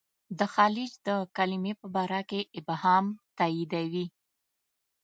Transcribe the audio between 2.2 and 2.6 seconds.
کې